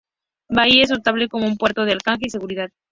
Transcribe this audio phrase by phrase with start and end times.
[0.49, 2.71] Bahía es notable como un puerto de anclaje y seguridad.